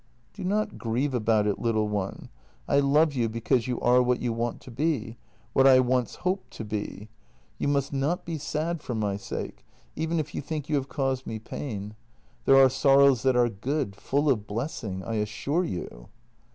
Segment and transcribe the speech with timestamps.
[0.33, 2.29] "Do not grieve about it, little one!
[2.67, 5.15] I love you because you are what you want to be—
[5.53, 7.07] what I once hoped to be.
[7.59, 9.63] You must JENNY 190 not be sad for my sake,
[9.95, 11.93] even if you think you have caused me pain;
[12.45, 16.07] there are sorrows that are good, full of blessing, I assure you."